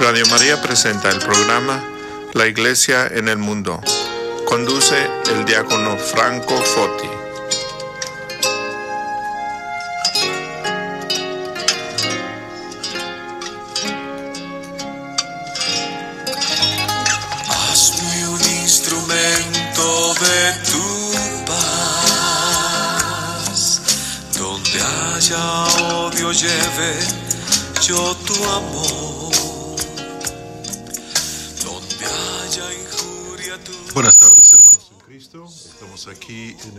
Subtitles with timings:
[0.00, 1.84] Radio María presenta el programa
[2.32, 3.82] La Iglesia en el Mundo.
[4.46, 4.96] Conduce
[5.30, 7.19] el diácono Franco Foti.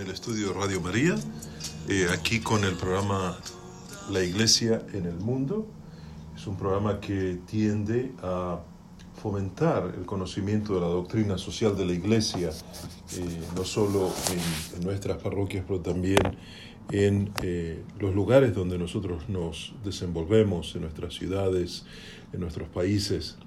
[0.02, 1.16] El estudio Radio María,
[1.88, 3.38] eh, aquí con el programa
[4.10, 5.68] La Iglesia en el Mundo.
[6.36, 8.60] Es un programa que tiende a
[9.22, 14.88] fomentar el conocimiento de la doctrina social de la Iglesia, eh, no solo en, en
[14.88, 16.18] nuestras parroquias, pero también
[16.92, 21.86] en eh, los lugares donde nosotros nos desenvolvemos, en nuestras ciudades,
[22.34, 23.38] en nuestros países.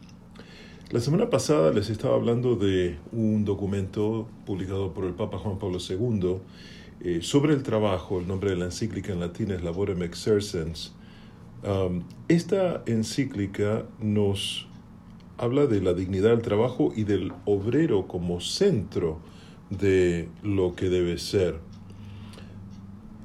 [0.91, 5.79] La semana pasada les estaba hablando de un documento publicado por el Papa Juan Pablo
[5.81, 6.37] II
[7.01, 8.21] eh, sobre el trabajo.
[8.21, 10.95] El nombre de la encíclica en latín es Laborem Exercens.
[11.65, 14.69] Um, esta encíclica nos
[15.39, 19.21] habla de la dignidad del trabajo y del obrero como centro
[19.71, 21.61] de lo que debe ser.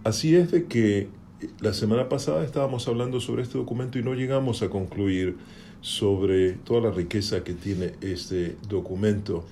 [0.05, 1.09] Así es de que
[1.59, 5.37] la semana pasada estábamos hablando sobre este documento y no llegamos a concluir
[5.81, 9.45] sobre toda la riqueza que tiene este documento.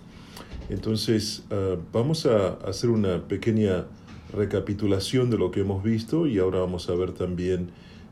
[0.70, 3.86] Entonces, uh, vamos a hacer una pequeña
[4.34, 7.70] recapitulación de lo que hemos visto y ahora vamos a ver también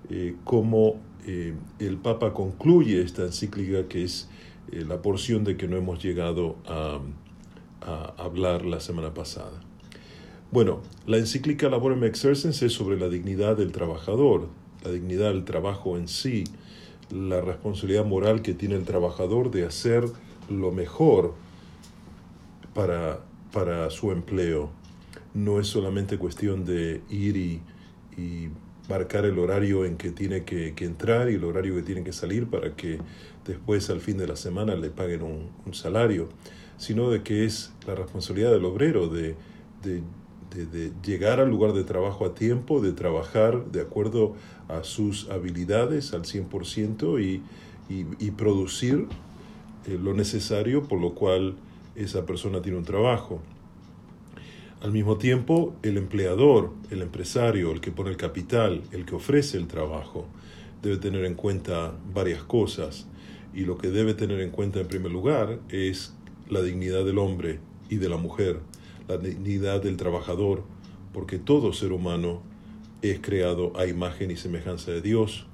[0.10, 4.30] eh, cómo eh, el Papa concluye esta encíclica que es
[4.72, 7.00] eh, la porción de que no hemos llegado a,
[7.82, 9.62] a hablar la semana pasada.
[10.52, 14.48] Bueno, la encíclica Laborem Exercens es sobre la dignidad del trabajador,
[14.84, 16.46] la dignidad del trabajo en sí,
[17.12, 20.06] la responsabilidad moral que tiene el trabajador de hacer
[20.50, 21.34] lo mejor
[22.74, 23.22] para,
[23.52, 24.70] para su empleo.
[25.34, 27.62] No es solamente cuestión de ir y,
[28.88, 32.48] marcar el horario en que tiene que, entrar y el horario que tiene que salir
[32.48, 33.00] para que
[33.44, 36.30] después al fin de la semana le paguen un, salario,
[36.78, 39.36] sino de que es la responsabilidad del obrero de
[40.64, 44.36] de, llegar al lugar de trabajo a tiempo, de trabajar de acuerdo
[44.68, 47.42] a sus habilidades al 100% y,
[47.94, 49.08] y, y producir
[49.86, 51.56] eh, lo necesario por lo cual
[51.96, 53.42] esa persona tiene un trabajo.
[54.82, 59.58] Al mismo tiempo, el empleador, el empresario, el que pone el capital, el que ofrece
[59.58, 60.28] el trabajo,
[60.82, 63.08] debe tener en cuenta varias cosas.
[63.54, 66.14] Y lo que debe tener en cuenta en primer lugar es
[66.50, 68.60] la dignidad del hombre y de la mujer
[69.08, 70.64] la dignidad del trabajador,
[71.14, 72.42] porque todo ser humano
[73.02, 75.46] es creado a imagen y semejanza de Dios.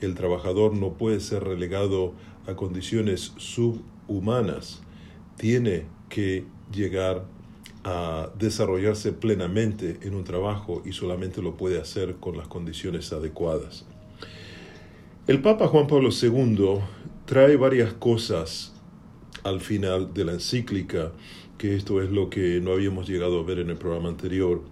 [0.00, 2.14] El trabajador no puede ser relegado
[2.46, 4.82] a condiciones subhumanas,
[5.36, 7.24] tiene que llegar
[7.84, 13.84] a desarrollarse plenamente en un trabajo y solamente lo puede hacer con las condiciones adecuadas.
[15.26, 16.80] El Papa Juan Pablo II
[17.26, 18.72] trae varias cosas
[19.44, 21.12] al final de la encíclica
[21.58, 24.62] que esto es lo que no habíamos llegado a ver en el programa anterior,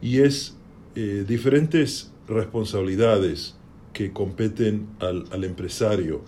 [0.00, 0.56] y es
[0.94, 3.56] eh, diferentes responsabilidades
[3.92, 6.22] que competen al, al, empresario.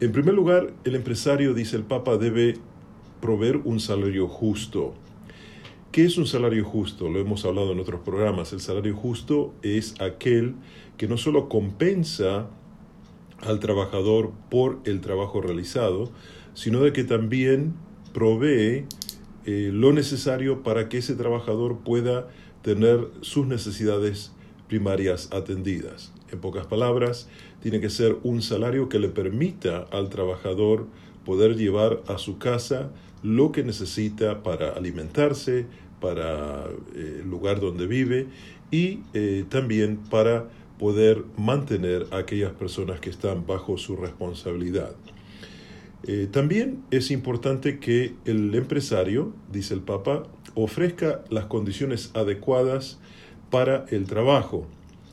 [0.00, 2.54] En primer lugar, el empresario, dice el Papa, debe
[3.20, 4.94] proveer un salario justo.
[5.90, 7.08] ¿Qué es un salario justo?
[7.08, 8.52] Lo hemos hablado en otros programas.
[8.52, 10.54] El salario justo es aquel
[10.98, 12.50] que no solo compensa
[13.40, 16.10] al trabajador por el trabajo realizado,
[16.54, 17.74] sino de que también
[18.16, 18.86] provee
[19.44, 22.28] eh, lo necesario para que ese trabajador pueda
[22.62, 24.32] tener sus necesidades
[24.68, 26.14] primarias atendidas.
[26.32, 27.28] En pocas palabras,
[27.60, 30.86] tiene que ser un salario que le permita al trabajador
[31.26, 32.90] poder llevar a su casa
[33.22, 35.66] lo que necesita para alimentarse,
[36.00, 38.28] para eh, el lugar donde vive
[38.70, 40.48] y eh, también para
[40.78, 44.96] poder mantener a aquellas personas que están bajo su responsabilidad.
[46.08, 50.22] Eh, también es importante que el empresario, dice el Papa,
[50.54, 53.00] ofrezca las condiciones adecuadas
[53.50, 54.68] para el trabajo.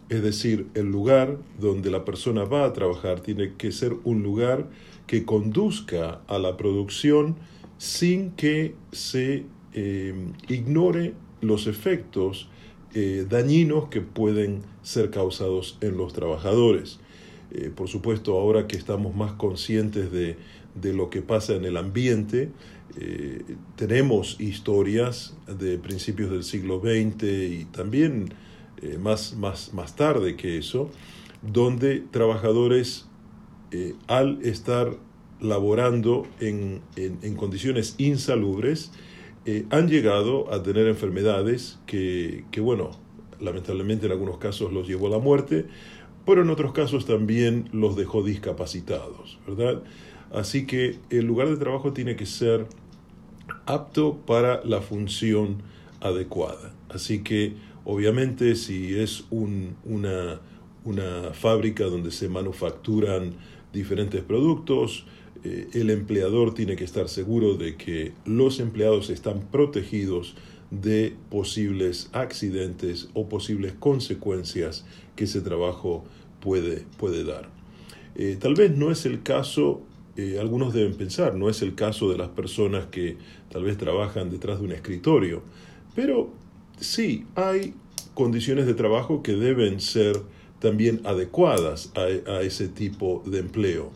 [0.10, 4.70] Es decir, el lugar donde la persona va a trabajar tiene que ser un lugar
[5.08, 7.38] que conduzca a la producción
[7.80, 10.14] sin que se eh,
[10.48, 12.50] ignore los efectos
[12.94, 17.00] eh, dañinos que pueden ser causados en los trabajadores.
[17.76, 20.38] Por supuesto, ahora que estamos más conscientes de,
[20.76, 22.52] de lo que pasa en el ambiente.
[23.00, 23.44] Eh,
[23.76, 28.34] tenemos historias de principios del siglo XX y también
[28.82, 30.90] eh, más, más, más tarde que eso,
[31.42, 33.08] donde trabajadores
[33.72, 34.96] eh, al estar
[35.40, 38.92] laborando en, en, condiciones insalubres,
[39.72, 42.92] han llegado a tener enfermedades que, que, bueno,
[43.42, 45.66] lamentablemente en algunos casos los llevó a la muerte,
[46.26, 49.84] pero en otros casos también los dejó discapacitados, ¿verdad?
[50.34, 52.66] Así que el lugar de trabajo tiene que ser
[53.66, 55.62] apto para la función
[56.02, 56.74] adecuada.
[56.90, 57.54] Así que
[57.86, 60.42] obviamente si es una,
[60.84, 63.34] una fábrica donde se manufacturan
[63.72, 65.06] diferentes productos,
[65.44, 70.36] eh, el empleador tiene que estar seguro de que los empleados están protegidos
[70.72, 74.86] de posibles accidentes o posibles consecuencias
[75.16, 76.04] que ese trabajo
[76.40, 77.50] puede, puede dar.
[78.16, 79.82] Eh, tal vez no es el caso,
[80.18, 83.18] eh, algunos deben pensar, no es el caso de las personas que
[83.52, 85.42] tal vez trabajan detrás de un escritorio,
[85.96, 86.32] pero
[86.80, 87.74] sí hay
[88.14, 90.22] condiciones de trabajo que deben ser
[90.60, 93.92] también adecuadas a ese tipo de empleo.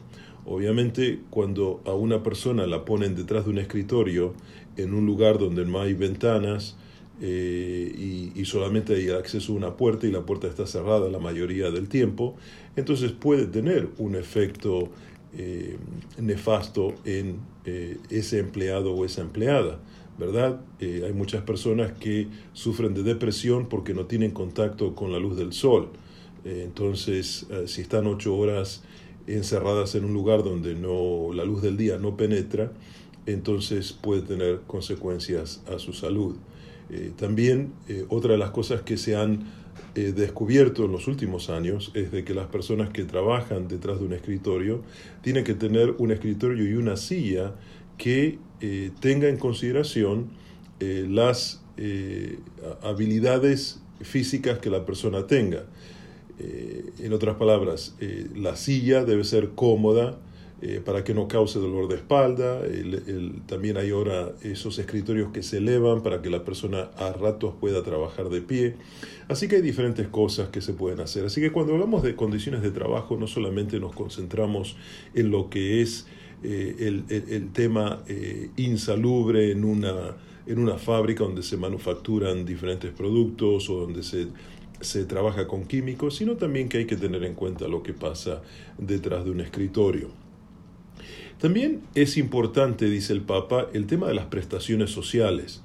[0.46, 4.34] Obviamente, cuando a una persona la ponen detrás de un escritorio
[4.78, 6.78] en un lugar donde no hay ventanas
[7.20, 11.70] eh, y, solamente hay acceso a una puerta y la puerta está cerrada la mayoría
[11.70, 12.36] del tiempo,
[12.78, 14.90] entonces puede tener un efecto
[15.38, 15.78] eh,
[16.18, 19.80] nefasto en eh, ese empleado o esa empleada.
[20.18, 20.60] ¿verdad?
[20.81, 25.54] hay muchas personas que sufren de depresión porque no tienen contacto con la luz del
[25.54, 25.89] sol.
[26.44, 28.81] entonces, si están ocho horas
[29.28, 32.72] encerradas en un lugar donde no, la luz del día no penetra,
[33.28, 36.36] entonces puede tener consecuencias a su salud.
[36.89, 39.45] Eh, también eh, otra de las cosas que se han
[39.95, 44.06] eh, descubierto en los últimos años es de que las personas que trabajan detrás de
[44.06, 44.83] un escritorio
[45.21, 47.56] tienen que tener un escritorio y una silla
[47.97, 48.39] que
[49.00, 50.29] tenga en consideración
[50.79, 51.62] las
[52.83, 55.65] habilidades físicas que la persona tenga.
[56.39, 60.18] Eh, en otras palabras, eh, la silla debe ser cómoda
[60.62, 62.62] eh, para que no cause dolor de espalda.
[63.45, 67.83] también hay ahora esos escritorios que se elevan para que la persona a ratos pueda
[67.83, 68.75] trabajar de pie.
[69.27, 71.25] Así que hay diferentes cosas que se pueden hacer.
[71.25, 74.77] Así que cuando hablamos de condiciones de trabajo, no solamente nos concentramos
[75.13, 76.07] en lo que es
[76.44, 78.03] el, el, tema
[78.57, 80.15] insalubre en una,
[80.45, 84.27] en una fábrica donde se manufacturan diferentes productos o donde se
[84.81, 88.42] se trabaja con químicos, sino también que hay que tener en cuenta lo que pasa
[88.77, 90.26] detrás de un escritorio.
[91.39, 95.62] También es importante, dice el Papa, el tema de las prestaciones sociales.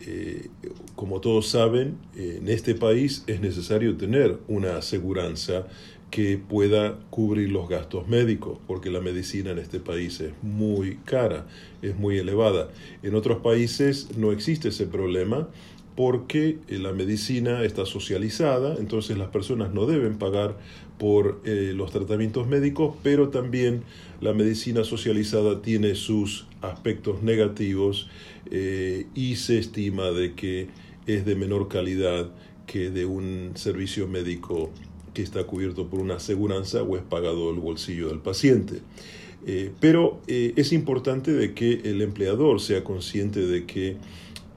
[0.00, 0.48] Eh,
[0.94, 5.66] como todos saben, en este país es necesario tener una aseguranza
[6.10, 11.46] que pueda cubrir los gastos médicos, porque la medicina en este país es muy cara,
[11.82, 12.70] es muy elevada.
[13.02, 15.48] En otros países no existe ese problema
[15.96, 20.56] porque eh, la medicina está socializada, entonces las personas no deben pagar
[20.98, 23.82] por eh, los tratamientos médicos, pero también
[24.20, 28.08] la medicina socializada tiene sus aspectos negativos
[28.50, 30.68] eh, y se estima de que
[31.06, 32.30] es de menor calidad
[32.66, 34.70] que de un servicio médico
[35.14, 38.80] que está cubierto por una aseguranza o es pagado del bolsillo del paciente.
[39.80, 43.96] pero es importante de que el empleador sea consciente de que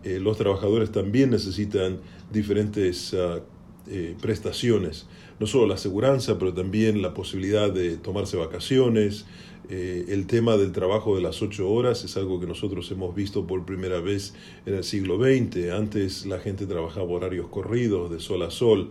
[0.03, 2.00] eh, los trabajadores también necesitan
[2.31, 3.42] diferentes ah,
[3.89, 5.07] eh, prestaciones,
[5.39, 9.25] no solo la aseguranza, pero también la posibilidad de tomarse vacaciones.
[9.69, 13.45] Eh, el tema del trabajo de las ocho horas es algo que nosotros hemos visto
[13.45, 14.33] por primera vez
[14.66, 15.71] en el siglo XX.
[15.71, 18.90] Antes la gente trabajaba horarios corridos, de sol a sol.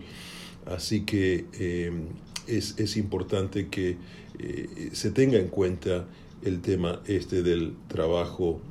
[0.65, 1.45] Así que
[2.47, 3.97] es, es, importante que
[4.91, 6.05] se tenga en cuenta
[6.43, 8.61] el tema este del trabajo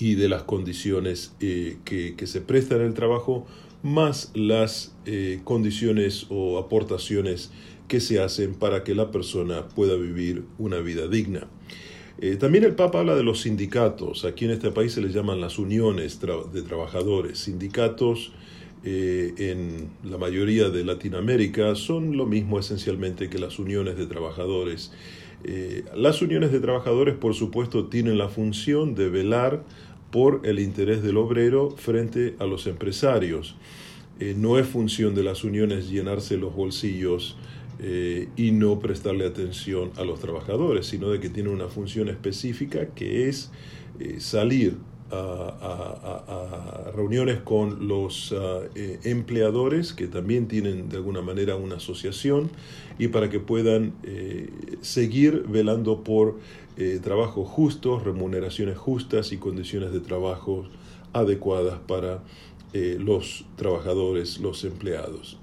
[0.00, 3.46] y de las condiciones eh, que, se prestan en el trabajo,
[3.82, 7.50] más las eh, condiciones o aportaciones
[7.88, 11.48] que se hacen para que la persona pueda vivir una vida digna.
[12.18, 14.24] Eh, también el Papa habla de los sindicatos.
[14.24, 17.38] Aquí en este país se les llaman las uniones de trabajadores.
[17.38, 18.32] Sindicatos
[18.82, 24.92] en la mayoría de Latinoamérica son lo mismo esencialmente que las uniones de trabajadores.
[25.94, 29.64] las uniones de trabajadores, por supuesto, tienen la función de velar
[30.10, 33.56] por el interés del obrero frente a los empresarios.
[34.18, 37.36] Eh, no es función de las uniones llenarse los bolsillos
[37.78, 42.88] eh, y no prestarle atención a los trabajadores, sino de que tiene una función específica
[42.94, 43.50] que es
[43.98, 44.76] eh, salir
[45.12, 48.60] a, reuniones con los ah,
[49.02, 52.48] empleadores que también tienen de alguna manera una asociación
[52.96, 53.92] y para que puedan
[54.82, 56.38] seguir velando por
[56.76, 60.68] eh, trabajos justos, remuneraciones justas y condiciones de trabajo
[61.12, 62.22] adecuadas para
[62.72, 65.38] eh, los trabajadores, los empleados.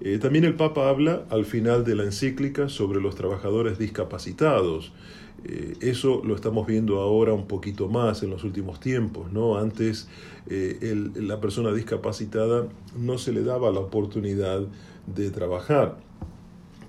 [0.00, 4.92] Eh, también el Papa habla al final de la encíclica sobre los trabajadores discapacitados.
[5.44, 9.56] Eh, eso lo estamos viendo ahora un poquito más en los últimos tiempos, ¿no?
[9.56, 10.08] Antes
[10.46, 12.66] la persona discapacitada
[12.98, 14.66] no se le daba la oportunidad
[15.06, 15.96] de trabajar.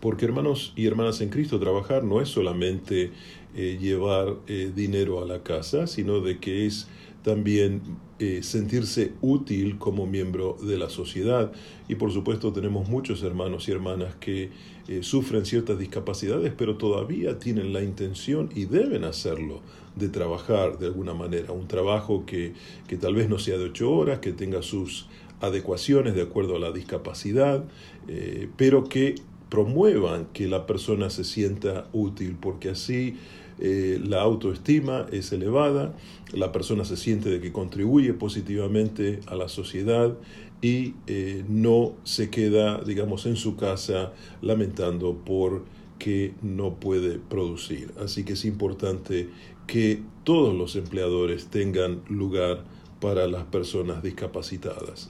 [0.02, 3.12] Porque hermanos y hermanas en Cristo, trabajar no es solamente
[3.56, 6.88] llevar dinero a la casa, sino de que es
[7.26, 7.82] también
[8.18, 11.52] eh, sentirse útil como miembro de la sociedad.
[11.90, 14.52] Y por supuesto tenemos muchos hermanos y hermanas que
[14.88, 19.62] eh, sufren ciertas discapacidades, pero todavía tienen la intención y deben hacerlo
[19.96, 21.52] de trabajar de alguna manera.
[21.52, 22.54] Un trabajo que,
[22.88, 25.08] que tal vez no sea de ocho horas, que tenga sus
[25.42, 27.66] adecuaciones de acuerdo a la discapacidad,
[28.08, 29.16] eh, pero que
[29.50, 33.18] promuevan que la persona se sienta útil, porque así
[33.60, 35.94] eh, la autoestima es elevada,
[36.34, 40.18] la persona se siente de que contribuye positivamente a la sociedad
[40.62, 45.64] y eh, no se queda, digamos, en su casa lamentando por
[46.00, 47.92] que no puede producir.
[48.04, 49.30] Así que es importante
[49.68, 52.64] que todos los empleadores tengan lugar
[53.00, 55.10] para las personas discapacitadas.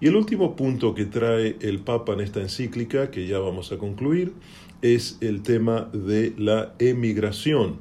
[0.00, 3.78] Y el último punto que trae el Papa en esta encíclica, que ya vamos a
[3.78, 4.34] concluir,
[4.82, 7.78] es el tema de la emigración.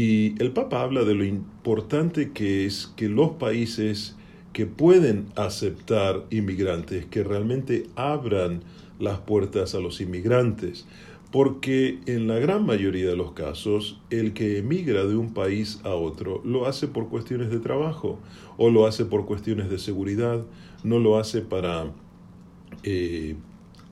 [0.00, 4.14] Y el Papa habla de lo importante que es que los países
[4.52, 8.62] que pueden aceptar inmigrantes, que realmente abran
[9.00, 10.86] las puertas a los inmigrantes,
[11.32, 15.94] porque en la gran mayoría de los casos el que emigra de un país a
[15.94, 18.20] otro lo hace por cuestiones de trabajo
[18.56, 20.46] o lo hace por cuestiones de seguridad,
[20.84, 21.92] no lo hace para
[22.84, 23.34] eh,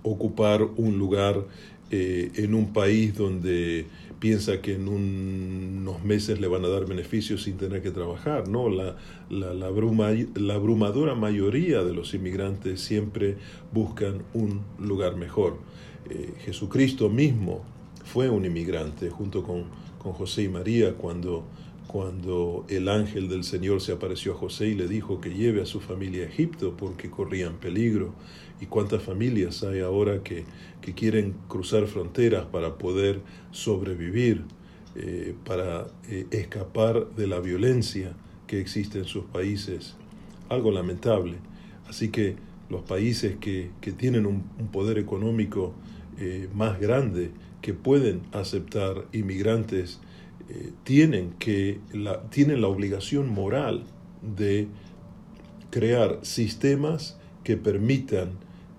[0.05, 1.47] ocupar un lugar
[1.91, 3.87] eh, en un país donde
[4.27, 8.49] piensa que en unos meses le van a dar beneficios sin tener que trabajar.
[8.49, 8.97] No, la,
[9.31, 13.37] la, la, la abrumadora mayoría de los inmigrantes siempre
[13.73, 15.59] buscan un lugar mejor.
[16.11, 17.63] Eh, Jesucristo mismo
[18.05, 19.67] fue un inmigrante junto con,
[20.03, 21.45] con José y María cuando,
[21.87, 25.67] cuando el ángel del Señor se apareció a José y le dijo que lleve a
[25.67, 28.13] su familia a Egipto porque corrían peligro.
[28.61, 30.45] ¿Y cuántas familias hay ahora que,
[30.81, 33.21] que quieren cruzar fronteras para poder
[33.51, 34.45] sobrevivir,
[34.95, 38.15] eh, para eh, escapar de la violencia
[38.47, 39.97] que existe en sus países?
[40.49, 41.37] Algo lamentable.
[41.87, 42.37] Así que
[42.71, 45.75] los países que, que tienen un, poder económico
[46.19, 50.01] eh, más grande que pueden aceptar inmigrantes
[50.85, 53.83] tienen, que la, tienen la obligación moral
[54.23, 54.69] de
[55.71, 58.39] crear sistemas que permitan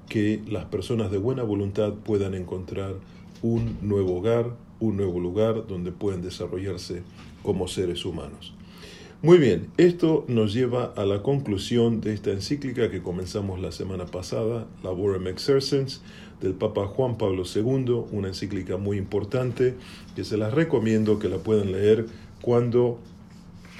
[0.09, 2.95] que las personas de buena voluntad puedan encontrar
[3.41, 7.03] un nuevo hogar, un nuevo lugar donde puedan desarrollarse
[7.43, 8.53] como seres humanos.
[9.23, 14.05] Muy bien, esto nos lleva a la conclusión de esta encíclica que comenzamos la semana
[14.05, 16.01] pasada, Laborem Exercens,
[16.39, 19.73] del Papa Juan Pablo II, una encíclica muy importante
[20.15, 22.05] que se las recomiendo que la puedan leer
[22.41, 22.99] cuando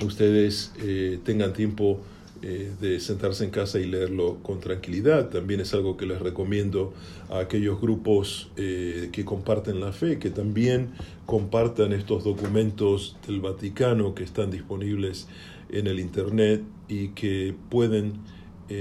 [0.03, 1.99] ustedes eh, tengan tiempo
[2.41, 5.29] eh, de sentarse en casa y leerlo con tranquilidad.
[5.29, 6.93] También es algo que les recomiendo
[7.29, 10.91] a aquellos grupos eh, que comparten la fe, que también
[11.25, 15.27] compartan estos documentos del Vaticano que están disponibles
[15.69, 18.13] en el Internet y que pueden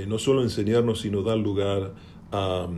[0.09, 1.95] no solo enseñarnos, sino dar lugar
[2.33, 2.69] a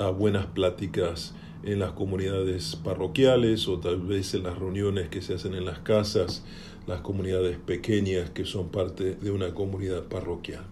[0.00, 5.34] a buenas pláticas en las comunidades parroquiales o tal vez en las reuniones que se
[5.34, 6.42] hacen en las casas,
[6.86, 10.64] las comunidades pequeñas que son parte de una comunidad parroquial.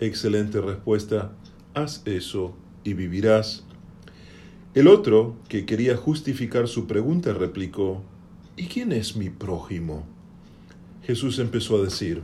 [0.01, 1.31] excelente respuesta,
[1.75, 3.65] haz eso y vivirás.
[4.75, 8.03] El otro, que quería justificar su pregunta, replicó,
[8.57, 10.05] ¿y quién es mi prójimo?
[11.05, 12.23] Jesús empezó a decir,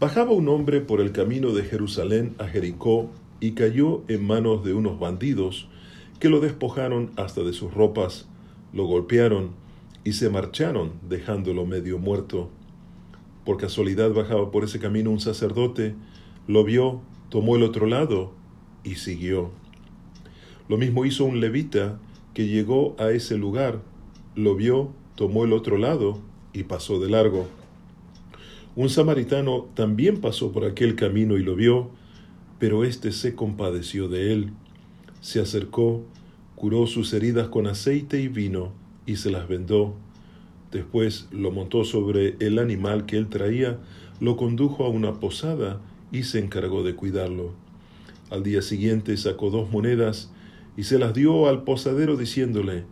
[0.00, 3.10] Bajaba un hombre por el camino de Jerusalén a Jericó
[3.40, 5.68] y cayó en manos de unos bandidos
[6.18, 8.26] que lo despojaron hasta de sus ropas,
[8.72, 9.50] lo golpearon
[10.02, 12.48] y se marcharon dejándolo medio muerto.
[13.44, 15.94] Por casualidad bajaba por ese camino un sacerdote,
[16.48, 18.32] lo vio, tomó el otro lado
[18.82, 19.63] y siguió.
[20.68, 21.98] Lo mismo hizo un levita
[22.32, 23.82] que llegó a ese lugar,
[24.34, 26.20] lo vio, tomó el otro lado
[26.52, 27.46] y pasó de largo.
[28.74, 31.90] Un samaritano también pasó por aquel camino y lo vio,
[32.58, 34.52] pero éste se compadeció de él.
[35.20, 36.02] Se acercó,
[36.56, 38.72] curó sus heridas con aceite y vino
[39.06, 39.94] y se las vendó.
[40.72, 43.78] Después lo montó sobre el animal que él traía,
[44.18, 45.80] lo condujo a una posada
[46.10, 47.52] y se encargó de cuidarlo.
[48.30, 50.32] Al día siguiente sacó dos monedas
[50.76, 52.84] y se las dio al posadero diciéndole,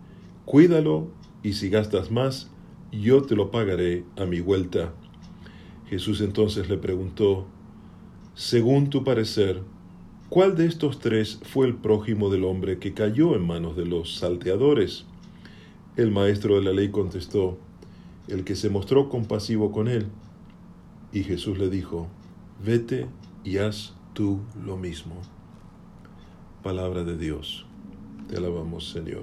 [0.44, 1.08] Cuídalo
[1.42, 2.50] y si gastas más,
[2.90, 4.92] yo te lo pagaré a mi vuelta.
[5.88, 7.46] Jesús entonces le preguntó,
[8.34, 9.62] Según tu parecer,
[10.28, 14.16] ¿cuál de estos tres fue el prójimo del hombre que cayó en manos de los
[14.16, 15.06] salteadores?
[15.96, 17.58] El maestro de la ley contestó,
[18.28, 20.06] el que se mostró compasivo con él.
[21.12, 22.08] Y Jesús le dijo,
[22.64, 23.08] vete
[23.44, 25.16] y haz tú lo mismo.
[26.62, 27.66] Palabra de Dios.
[28.28, 29.22] Te alabamos, Señor.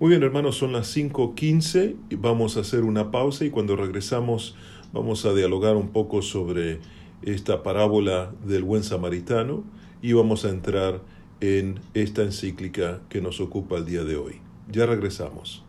[0.00, 4.56] Muy bien, hermanos, son las 5.15 y vamos a hacer una pausa y cuando regresamos
[4.92, 6.78] Vamos a dialogar un poco sobre
[7.22, 9.64] esta parábola del buen samaritano
[10.02, 11.00] y vamos a entrar
[11.40, 14.42] en esta encíclica que nos ocupa el día de hoy.
[14.70, 15.64] Ya regresamos.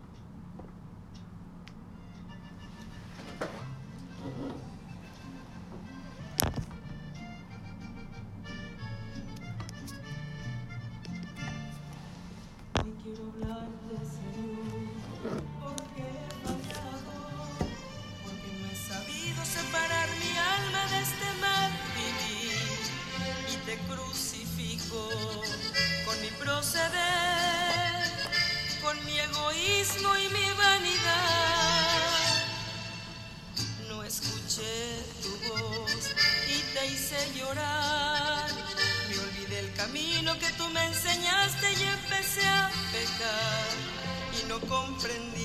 [44.74, 45.43] comprendí.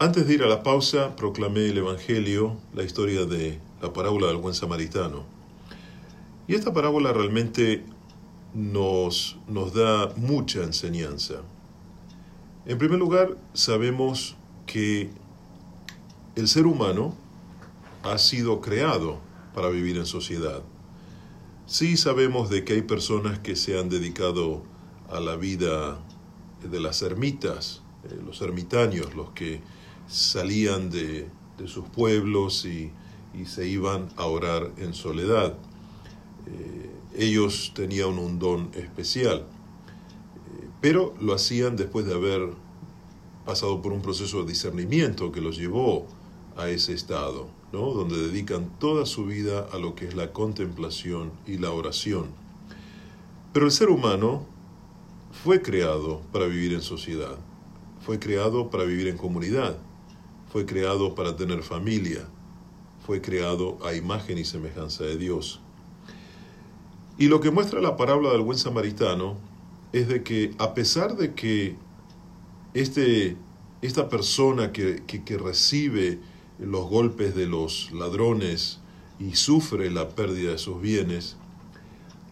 [0.00, 4.36] Antes de ir a la pausa, proclamé el Evangelio, la historia de la parábola del
[4.36, 5.24] buen samaritano.
[6.46, 7.84] Y esta parábola realmente
[8.54, 11.42] nos, nos da mucha enseñanza.
[12.64, 14.36] En primer lugar, sabemos
[14.66, 15.10] que
[16.36, 17.14] el ser humano
[18.02, 19.18] ha sido creado
[19.54, 20.62] para vivir en sociedad.
[21.68, 24.62] Sí sabemos de que hay personas que se han dedicado
[25.10, 26.00] a la vida
[26.62, 29.60] de las ermitas, eh, los ermitaños, los que
[30.06, 31.28] salían de,
[31.58, 32.90] de sus pueblos y,
[33.38, 35.58] y, se iban a orar en soledad.
[36.46, 42.48] Eh, ellos tenían un don especial, eh, pero lo hacían después de haber
[43.44, 46.06] pasado por un proceso de discernimiento que los llevó
[46.56, 51.58] a ese estado, donde dedican toda su vida a lo que es la contemplación y
[51.58, 52.26] la oración.
[53.52, 54.46] Pero el ser humano
[55.44, 57.36] fue creado para vivir en sociedad,
[58.00, 59.78] fue creado para vivir en comunidad,
[60.50, 62.26] fue creado para tener familia,
[63.06, 65.60] fue creado a imagen y semejanza de Dios.
[67.18, 69.36] Y lo que muestra la parábola del buen samaritano
[69.92, 71.76] es de que a pesar de que
[72.74, 73.36] este,
[73.82, 76.20] esta persona que, que recibe
[76.58, 78.80] los golpes de los ladrones
[79.18, 81.36] y sufre la pérdida de sus bienes,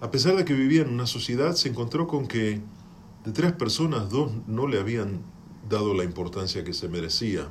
[0.01, 2.61] a pesar de que vivía en una sociedad, se encontró con que
[3.25, 5.23] de tres personas, dos no le habían
[5.69, 7.49] dado la importancia que se merecía.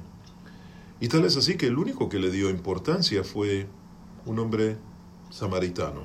[1.00, 3.68] Y tal es así que el único que le dio importancia fue
[4.26, 4.78] un hombre
[5.32, 6.04] samaritano.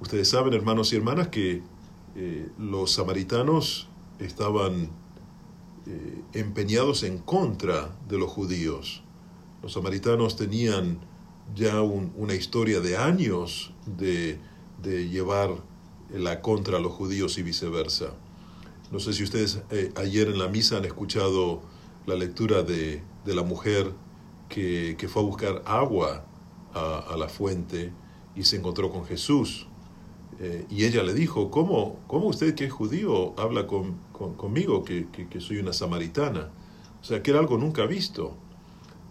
[0.00, 1.62] Ustedes saben, hermanos y hermanas, que
[2.16, 4.90] eh, los samaritanos estaban
[5.86, 9.02] eh, empeñados en contra de los judíos.
[9.62, 10.98] Los samaritanos tenían
[11.54, 14.38] ya un, una historia de años de,
[14.82, 15.50] de, llevar
[16.10, 18.14] la contra a los judíos y viceversa.
[18.90, 21.62] No sé si ustedes eh, ayer en la misa han escuchado
[22.06, 23.92] la lectura de, de la mujer
[24.48, 26.26] que, que, fue a buscar agua
[26.74, 27.92] a, la fuente
[28.34, 29.68] y se encontró con Jesús.
[30.40, 35.06] Eh, y ella le dijo, ¿cómo, cómo usted que es judío habla con, conmigo que,
[35.12, 36.50] que, que, soy una samaritana?
[37.00, 38.36] O sea, que era algo nunca visto.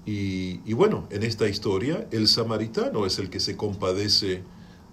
[0.06, 4.42] Y, bueno, en esta historia el samaritano es el que se compadece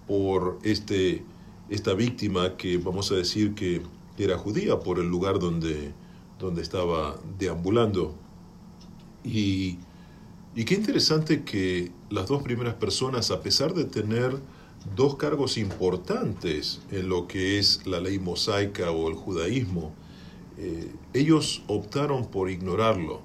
[0.07, 1.23] por este,
[1.69, 3.81] esta víctima que vamos a decir que
[4.17, 5.93] era judía por el lugar donde,
[6.37, 8.15] donde estaba deambulando.
[9.23, 9.79] Y,
[10.55, 14.39] y qué interesante que las dos primeras personas, a pesar de tener
[14.95, 19.93] dos cargos importantes en lo que es la ley mosaica o el judaísmo.
[20.57, 23.21] Eh, ellos optaron por ignorarlo.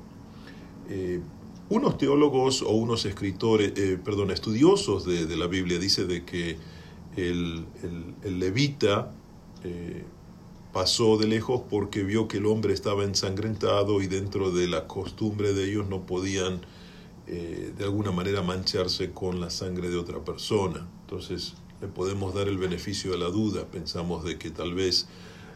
[0.89, 1.21] Eh,
[1.69, 6.59] unos teólogos o unos escritores, eh, perdón, estudiosos de, la Biblia dice de que
[7.17, 7.65] el
[8.25, 9.13] levita
[9.65, 10.05] eh,
[10.73, 15.53] pasó de lejos porque vio que el hombre estaba ensangrentado y dentro de la costumbre
[15.55, 16.61] de ellos no podían
[17.27, 20.87] eh, de alguna manera mancharse con la sangre de otra persona.
[21.03, 25.07] Entonces le podemos dar el beneficio de la duda, pensamos de que tal vez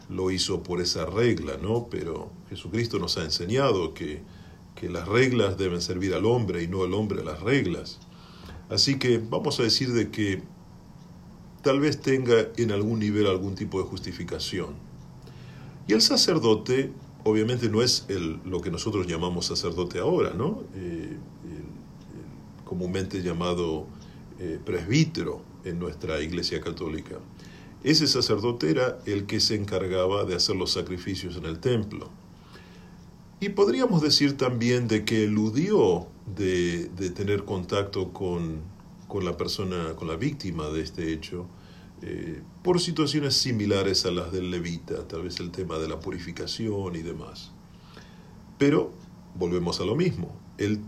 [0.09, 1.87] lo hizo por esa regla, ¿no?
[1.91, 4.21] Pero Jesucristo nos ha enseñado que,
[4.79, 7.99] que las reglas deben servir al hombre y no el hombre a las reglas.
[8.69, 10.41] Así que vamos a decir de que
[11.61, 14.75] tal vez tenga en algún nivel algún tipo de justificación.
[15.87, 16.91] Y el sacerdote,
[17.23, 20.63] obviamente no es el, lo que nosotros llamamos sacerdote ahora, ¿no?
[20.75, 21.17] Eh,
[22.63, 23.87] comúnmente llamado
[24.39, 27.15] eh, presbítero en nuestra iglesia católica.
[27.83, 32.11] Ese sacerdote era el que se encargaba de hacer los sacrificios en el templo.
[33.41, 38.61] Y podríamos decir también de que eludió de, de tener contacto con,
[39.07, 41.47] con, la persona, con la víctima de este hecho,
[42.01, 46.95] eh, por situaciones similares a las del levita, tal vez el tema de la purificación
[46.95, 47.51] y demás.
[48.57, 48.91] Pero
[49.35, 50.37] volvemos a lo mismo.
[50.57, 50.81] Él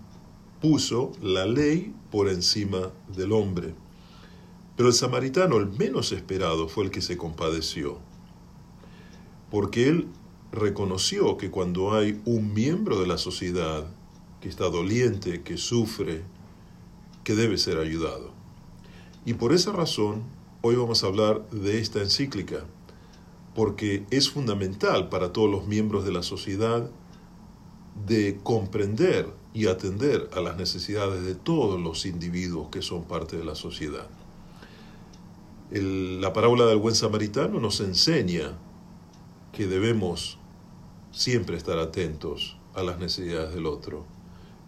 [0.62, 3.74] puso la ley por encima del hombre.
[4.76, 8.00] Pero el samaritano, el menos esperado, fue el que se compadeció,
[9.50, 10.08] porque él
[10.52, 13.86] reconoció que cuando hay un miembro de la sociedad
[14.42, 16.24] que está doliente, que sufre,
[17.24, 18.32] que debe ser ayudado.
[19.26, 20.24] Y por esa razón,
[20.62, 22.66] hoy vamos a hablar de esta encíclica,
[23.56, 26.90] porque es fundamental para todos los miembros de la sociedad
[28.08, 33.46] de comprender y atender a las necesidades de todos los individuos que son parte de
[33.46, 34.08] la sociedad.
[35.70, 38.58] La parábola del buen samaritano nos enseña
[39.54, 40.38] que debemos
[41.12, 44.06] siempre estar atentos a las necesidades del otro,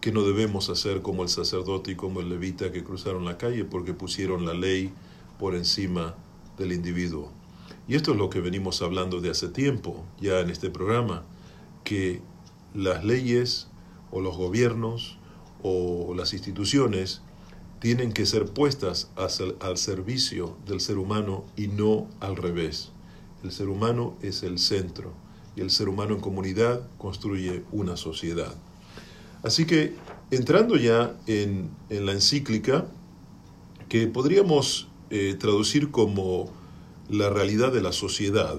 [0.00, 3.64] que no debemos hacer como el sacerdote y como el levita que cruzaron la calle
[3.64, 4.92] porque pusieron la ley
[5.38, 6.14] por encima
[6.58, 7.30] del individuo.
[7.88, 11.24] Y esto es lo que venimos hablando de hace tiempo, ya en este programa,
[11.84, 12.20] que
[12.74, 13.68] las leyes
[14.10, 15.18] o los gobiernos
[15.62, 17.22] o las instituciones
[17.80, 22.92] tienen que ser puestas al servicio del ser humano y no al revés.
[23.42, 25.23] El ser humano es el centro
[25.56, 28.54] y el ser humano en comunidad construye una sociedad.
[29.42, 29.94] Así que
[30.30, 32.86] entrando ya en, la encíclica,
[33.88, 36.50] que podríamos eh, traducir como
[37.08, 38.58] la realidad de la sociedad,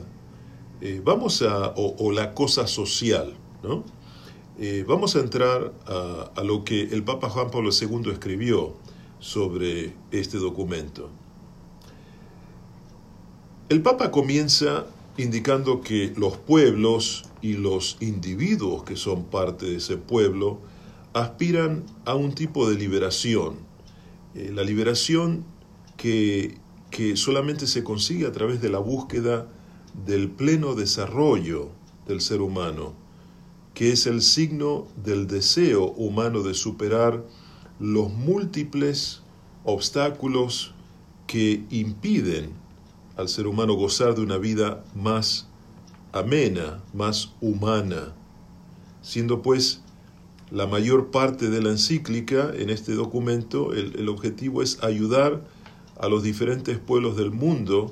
[0.81, 3.83] eh, vamos a, o, la cosa social, ¿no?
[4.57, 8.75] Eh, vamos a entrar a, lo que el Papa Juan Pablo II escribió
[9.19, 11.09] sobre este documento.
[13.67, 14.85] El Papa comienza
[15.17, 20.59] indicando que los pueblos y los individuos que son parte de ese pueblo
[21.13, 23.55] aspiran a un tipo de liberación,
[24.33, 25.45] eh, la liberación
[25.95, 26.57] que,
[26.91, 29.47] que solamente se consigue a través de la búsqueda
[30.05, 31.69] del pleno desarrollo
[32.05, 32.93] del ser humano,
[33.73, 37.25] que es el signo del deseo humano de superar
[37.79, 39.21] los múltiples
[39.63, 40.73] obstáculos
[41.27, 42.64] que impiden
[43.17, 45.47] al ser humano gozar de una vida más
[46.11, 48.13] amena, más humana,
[49.01, 49.81] siendo pues
[50.51, 55.43] la mayor parte de la encíclica en este documento, el, objetivo es ayudar
[55.99, 57.91] a los diferentes pueblos del mundo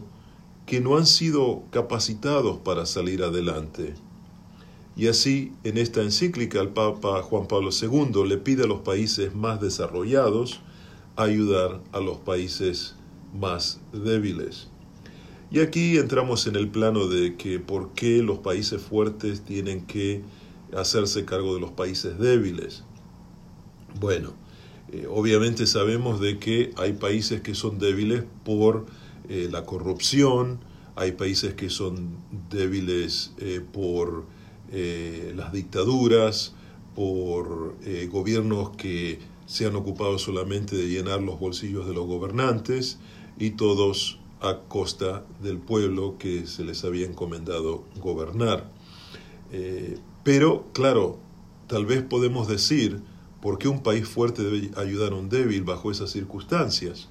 [0.66, 3.96] que no han sido capacitados para salir adelante.
[4.96, 9.34] Y así, en esta encíclica, el Papa Juan Pablo II le pide a los países
[9.34, 10.62] más desarrollados
[11.16, 12.96] ayudar a los países
[13.34, 14.70] más débiles.
[15.54, 20.24] Y aquí entramos en el plano de que por qué los países fuertes tienen que
[20.76, 22.84] hacerse cargo de los países débiles.
[24.00, 24.34] Bueno,
[24.92, 28.88] eh, obviamente sabemos de que hay países que son débiles por
[29.30, 30.58] eh, la corrupción,
[30.96, 32.18] hay países que son
[32.50, 34.26] débiles eh, por
[35.36, 36.56] las dictaduras,
[36.96, 37.76] por
[38.10, 42.98] gobiernos que se han ocupado solamente de llenar los bolsillos de los gobernantes
[43.38, 48.70] y todos a costa del pueblo que se les había encomendado gobernar.
[49.52, 51.18] Eh, pero, claro,
[51.68, 53.02] tal vez podemos decir,
[53.42, 57.10] ¿por qué un país fuerte debe ayudar a un débil bajo esas circunstancias?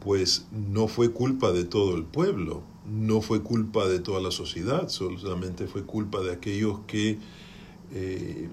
[0.00, 4.88] Pues no fue culpa de todo el pueblo, no fue culpa de toda la sociedad,
[4.88, 7.18] solamente fue culpa de aquellos que
[7.92, 8.48] eh,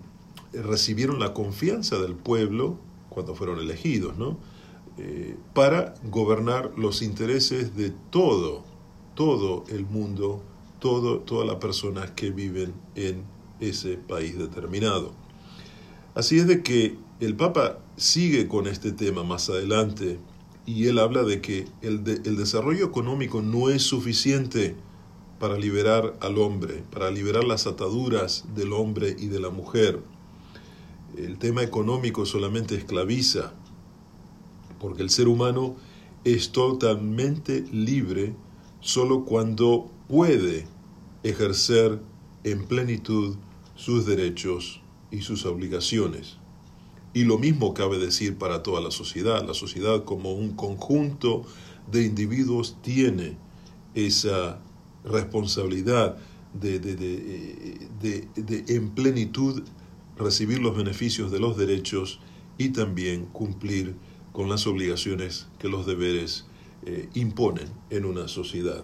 [0.53, 2.77] recibieron la confianza del pueblo
[3.09, 4.37] cuando fueron elegidos, ¿no?
[4.97, 8.63] Eh, para gobernar los intereses de todo,
[9.15, 10.43] todo el mundo,
[10.79, 13.23] todo, todas las personas que viven en
[13.59, 15.13] ese país determinado.
[16.13, 20.19] Así es de que el Papa sigue con este tema más adelante
[20.65, 24.75] y él habla de que el, el desarrollo económico no es suficiente
[25.39, 30.01] para liberar al hombre, para liberar las ataduras del hombre y de la mujer.
[31.17, 33.53] El tema económico solamente esclaviza,
[34.83, 35.77] porque el ser humano
[36.25, 38.35] es totalmente libre
[38.81, 40.67] solo cuando puede
[41.23, 42.01] ejercer
[42.43, 43.37] en plenitud
[43.75, 46.35] sus derechos y sus obligaciones.
[47.13, 49.47] Y lo mismo cabe decir para toda la sociedad.
[49.47, 51.43] La sociedad como un conjunto
[51.89, 53.37] de individuos tiene
[53.95, 54.59] esa
[55.05, 56.17] responsabilidad
[56.59, 58.27] de, de,
[58.67, 59.63] en plenitud
[60.17, 62.19] recibir los beneficios de los derechos
[62.57, 63.95] y también cumplir
[64.33, 66.45] con las obligaciones que los deberes
[66.85, 68.83] eh, imponen en una sociedad.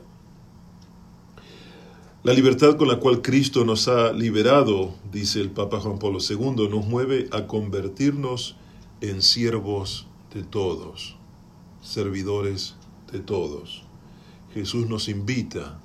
[2.23, 6.69] La libertad con la cual Cristo nos ha liberado, dice el Papa Juan Pablo II,
[6.69, 8.55] nos mueve a convertirnos
[9.01, 11.15] en siervos de todos,
[11.81, 12.75] servidores
[13.12, 13.83] de todos.
[14.53, 15.79] Jesús nos invita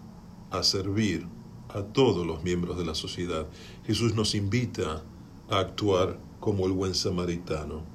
[0.51, 1.27] a servir
[1.69, 3.47] a todos los miembros de la sociedad.
[3.87, 5.03] Jesús nos invita
[5.51, 7.94] a actuar como el buen samaritano.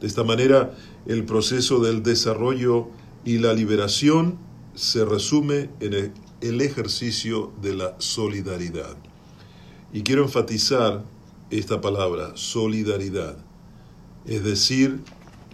[0.00, 0.74] De esta manera,
[1.06, 2.88] el proceso del desarrollo
[3.24, 4.38] y la liberación
[4.74, 8.96] se resume en el ejercicio de la solidaridad.
[9.92, 11.04] Y quiero enfatizar
[11.50, 13.36] esta palabra, solidaridad,
[14.26, 15.00] es decir,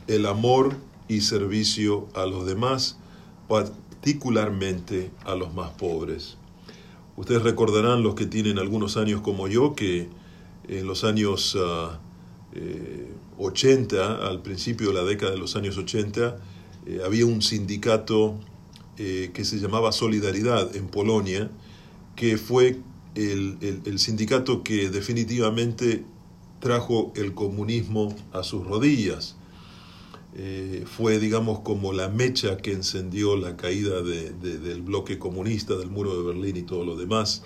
[0.06, 0.76] el amor
[1.08, 2.96] y servicio a los demás,
[3.48, 6.38] particularmente a los más pobres.
[7.16, 10.08] Ustedes recordarán los que tienen algunos años como yo que
[10.68, 12.00] en los años ah,
[13.40, 16.36] 80, eh, al principio de la década de los años 80,
[16.86, 18.38] eh, había un sindicato
[18.98, 21.50] eh, que se llamaba Solidaridad en Polonia,
[22.16, 22.78] que fue
[23.14, 26.04] el, el- sindicato que definitivamente
[26.60, 29.36] trajo el comunismo a sus rodillas.
[30.36, 35.74] Eh, fue, digamos, como la mecha que encendió la caída de- de- del bloque comunista,
[35.76, 37.42] del muro de Berlín y todo lo demás.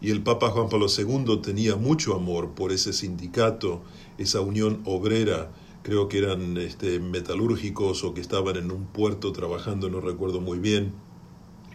[0.00, 3.82] Y el Papa Juan Pablo II tenía mucho amor por ese sindicato,
[4.18, 5.52] esa unión obrera.
[5.82, 10.58] Creo que eran este, metalúrgicos o que estaban en un puerto trabajando, no recuerdo muy
[10.58, 10.92] bien.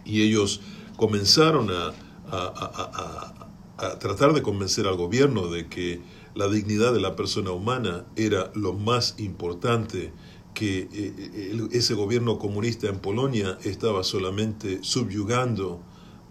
[0.06, 0.62] Y ellos
[0.97, 1.88] comenzaron a,
[2.30, 6.01] a- a- a- tratar de convencer al gobierno de que
[6.36, 10.12] la dignidad de la persona humana era lo más importante,
[10.54, 15.82] que eh, el- ese gobierno comunista en Polonia estaba solamente subyugando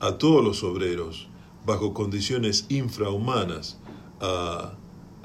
[0.00, 1.28] a todos los obreros
[1.66, 3.78] bajo condiciones infrahumanas
[4.20, 4.74] a,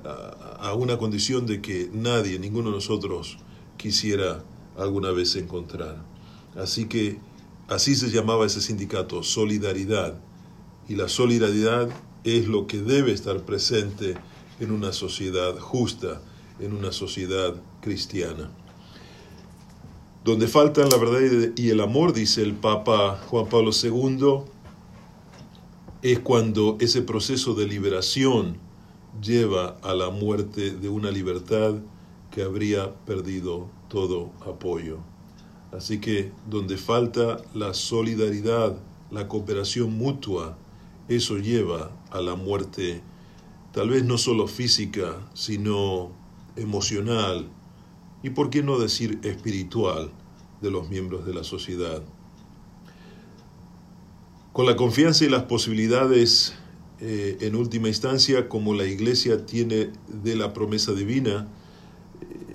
[0.06, 3.38] a- una condición de que nadie, ninguno de nosotros
[3.78, 4.44] quisiera
[4.78, 6.04] alguna vez encontrar.
[6.56, 7.18] Así que
[7.68, 10.20] así se llamaba ese sindicato, Solidaridad.
[10.88, 11.90] Y la solidaridad
[12.24, 14.16] es lo que debe estar presente
[14.60, 16.22] en una sociedad justa,
[16.60, 18.52] en una sociedad cristiana.
[20.24, 24.44] Donde faltan la verdad y el amor, dice el Papa Juan Pablo II,
[26.02, 28.58] es cuando ese proceso de liberación
[29.22, 31.76] lleva a la muerte de una libertad
[32.32, 35.00] que habría perdido todo apoyo.
[35.72, 38.78] Así que donde falta la solidaridad,
[39.12, 40.58] la cooperación mutua,
[41.08, 43.02] eso lleva a la muerte,
[43.72, 46.12] tal vez no solo física, sino
[46.56, 47.48] emocional
[48.24, 50.12] y, por qué no decir, espiritual
[50.62, 52.02] de los miembros de la sociedad.
[54.54, 56.56] Con la confianza y las posibilidades,
[57.08, 61.48] eh, en última instancia, como la Iglesia tiene de la promesa divina,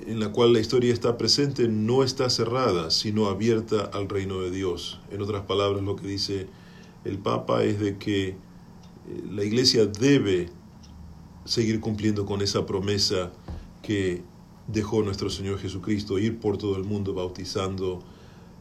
[0.08, 4.50] en la cual la historia está presente, no está cerrada, sino abierta al reino de
[4.50, 4.98] Dios.
[5.12, 6.48] En otras palabras, lo que dice
[7.04, 8.36] el Papa es de que eh,
[9.30, 10.48] la Iglesia debe
[11.44, 13.30] seguir cumpliendo con esa promesa
[13.84, 14.24] que
[14.66, 18.02] dejó nuestro Señor Jesucristo, ir por todo el mundo bautizando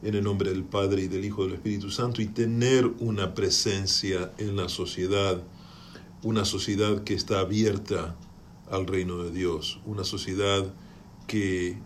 [0.03, 3.33] en el nombre del Padre y del Hijo y del Espíritu Santo y tener una
[3.33, 5.41] presencia en la sociedad,
[6.23, 8.15] una sociedad que está abierta
[8.69, 10.65] al reino de Dios, una sociedad
[11.27, 11.77] que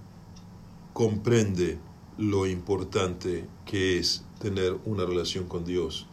[0.93, 1.77] comprende
[2.17, 6.07] lo importante que es tener una relación con Dios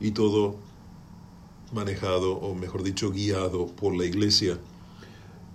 [0.00, 0.56] y todo
[1.72, 4.58] manejado o mejor dicho guiado por la iglesia.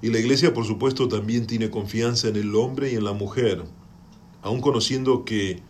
[0.01, 3.63] Y la iglesia por supuesto también tiene confianza en el hombre y en la mujer,
[4.41, 5.61] aun conociendo que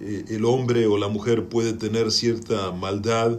[0.00, 3.38] eh, el hombre o la mujer puede tener cierta maldad,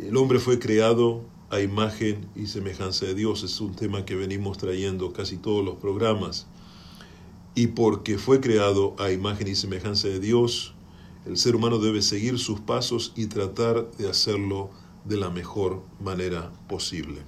[0.00, 4.56] el hombre fue creado a imagen y semejanza de Dios, es un tema que venimos
[4.56, 6.46] trayendo casi todos los programas.
[7.54, 10.72] Y porque fue creado a imagen y semejanza de Dios,
[11.26, 14.70] el ser humano debe seguir sus pasos y tratar de hacerlo
[15.04, 17.20] de la mejor manera posible.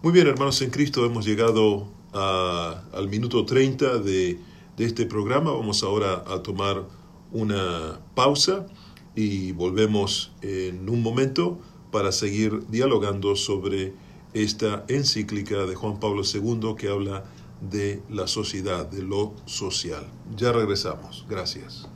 [0.00, 4.38] Muy bien, hermanos en Cristo, hemos llegado al minuto 30 de,
[4.76, 5.50] de este programa.
[5.50, 6.86] Vamos ahora a tomar
[7.32, 8.68] una pausa
[9.16, 11.58] y volvemos en un momento
[11.94, 13.94] para seguir dialogando sobre
[14.32, 17.22] esta encíclica de Juan Pablo II que habla
[17.60, 20.04] de la sociedad, de lo social.
[20.36, 21.24] Ya regresamos.
[21.28, 21.88] Gracias.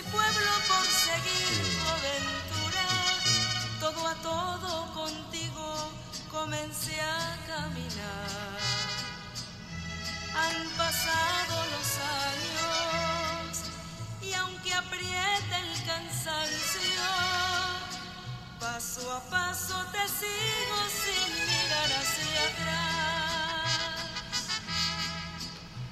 [0.00, 2.86] Y pueblo por seguir tu aventura.
[3.80, 5.66] Todo a todo contigo
[6.30, 8.58] comencé a caminar.
[10.42, 11.88] Han pasado los
[12.28, 13.62] años
[14.22, 17.06] y aunque apriete el cansancio,
[18.58, 23.00] paso a paso te sigo sin mirar hacia atrás.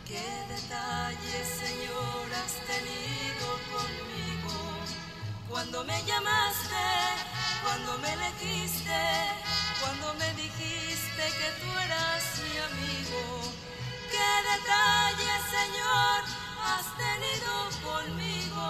[0.06, 1.47] Qué detalles,
[5.58, 6.86] cuando me llamaste,
[7.64, 9.00] cuando me elegiste,
[9.80, 13.52] cuando me dijiste que tú eras mi amigo.
[14.08, 16.18] Qué detalle, Señor,
[16.64, 18.66] has tenido conmigo.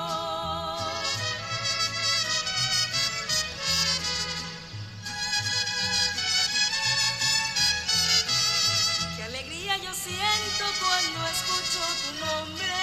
[9.14, 12.80] Qué alegría yo siento cuando escucho tu nombre,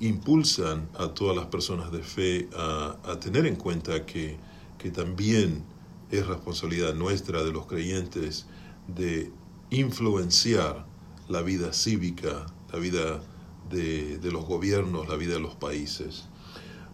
[0.00, 4.38] impulsan a todas las personas de fe a, a tener en cuenta que,
[4.78, 5.64] que también
[6.10, 8.46] es responsabilidad nuestra de los creyentes
[8.86, 9.30] de
[9.70, 10.86] influenciar
[11.28, 13.22] la vida cívica, la vida
[13.70, 16.28] de, de los gobiernos, la vida de los países.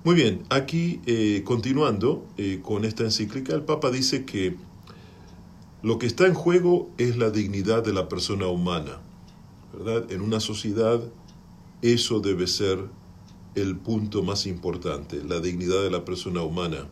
[0.05, 4.55] Muy bien, aquí eh, continuando eh, con esta encíclica, el Papa dice que
[5.83, 9.01] lo que está en juego es la dignidad de la persona humana,
[9.73, 10.11] ¿verdad?
[10.13, 11.01] En una sociedad
[11.81, 12.81] eso debe ser
[13.55, 16.87] el punto más importante, la dignidad de la persona humana.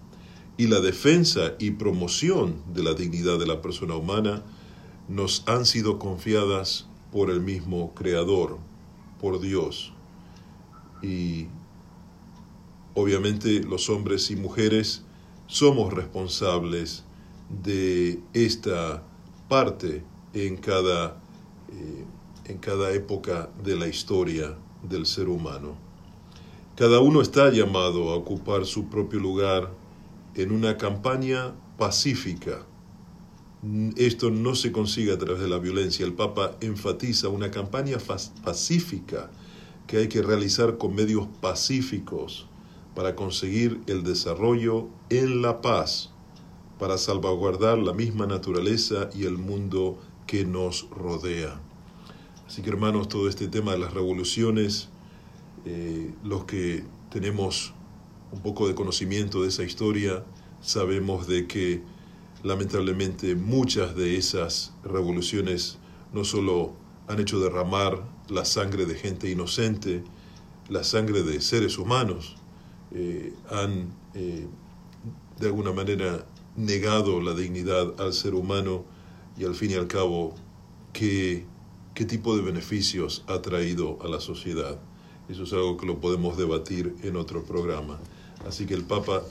[0.57, 4.43] Y la defensa y promoción de la dignidad de la persona humana
[5.09, 8.59] nos han sido confiadas por el mismo Creador,
[9.21, 9.93] por Dios.
[11.03, 11.47] Y
[12.95, 15.03] obviamente los hombres y mujeres
[15.47, 17.05] somos responsables
[17.63, 19.03] de esta
[19.49, 21.21] parte en cada,
[21.71, 22.05] eh,
[22.47, 25.77] en cada época de la historia del ser humano.
[26.77, 29.71] Cada uno está llamado a ocupar su propio lugar
[30.35, 32.67] en una campaña pacífica.
[33.97, 36.05] Esto no se consigue a través de la violencia.
[36.05, 37.99] El Papa enfatiza una campaña
[38.45, 39.31] pacífica
[39.87, 42.47] que hay que realizar con medios pacíficos
[42.95, 46.11] para conseguir el desarrollo en la paz,
[46.79, 51.61] para salvaguardar la misma naturaleza y el mundo que nos rodea.
[52.47, 54.89] Así que hermanos, todo este tema de las revoluciones,
[55.65, 57.73] eh, los que tenemos
[58.33, 60.25] un poco de conocimiento de esa historia,
[60.61, 61.83] sabemos de que
[62.43, 65.79] lamentablemente muchas de esas revoluciones
[66.13, 66.75] no solo
[67.09, 70.03] han hecho derramar la sangre de gente inocente,
[70.69, 72.37] la sangre de seres humanos,
[72.93, 74.47] eh, han eh,
[75.39, 76.27] de alguna manera
[76.57, 78.85] negado la dignidad al ser humano
[79.37, 80.35] y al fin y al cabo
[80.93, 81.45] qué,
[81.95, 84.79] qué tipo de beneficios ha traído a la sociedad.
[85.29, 87.99] Eso es algo que lo podemos debatir en otro programa.
[88.47, 89.23] Así que el Papa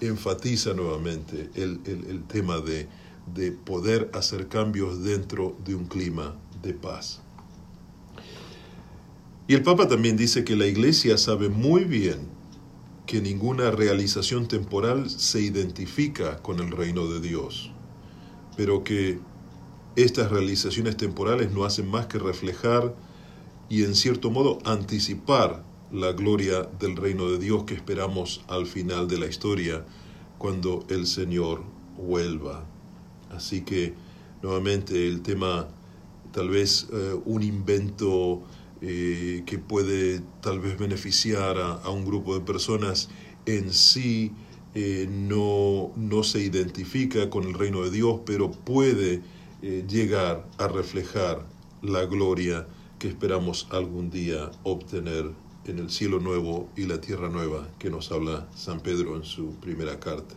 [0.00, 2.88] enfatiza nuevamente el, el, tema de,
[3.34, 7.20] de poder hacer cambios dentro de un clima de paz.
[9.46, 12.28] Y el Papa también dice que la Iglesia sabe muy bien
[13.06, 17.72] que ninguna realización temporal se identifica con el reino de Dios,
[18.56, 19.18] pero que
[19.96, 22.94] estas realizaciones temporales no hacen más que reflejar
[23.70, 29.08] y en cierto modo anticipar la gloria del reino de Dios que esperamos al final
[29.08, 29.84] de la historia
[30.36, 31.62] cuando el Señor
[31.96, 32.64] vuelva.
[33.30, 33.94] Así que
[34.42, 35.68] nuevamente el tema
[36.32, 38.42] tal vez eh, un invento
[38.80, 43.08] eh, que puede tal vez beneficiar a, un grupo de personas
[43.46, 44.32] en sí
[44.74, 49.22] eh, no, no se identifica con el reino de Dios, pero puede
[49.60, 51.44] llegar a reflejar
[51.82, 52.68] la gloria
[53.00, 55.32] que esperamos algún día obtener
[55.68, 59.54] en el cielo nuevo y la tierra nueva que nos habla San Pedro en su
[59.56, 60.34] primera carta.